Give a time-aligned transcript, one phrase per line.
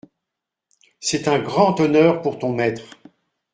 [0.99, 2.97] C’est un grand honneur pour ton maître.